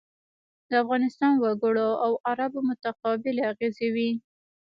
د 0.69 0.71
افغانستان 0.83 1.33
وګړو 1.43 1.89
او 2.05 2.11
عربو 2.29 2.59
متقابلې 2.69 3.43
اغېزې 3.51 3.87
وې. 3.95 4.09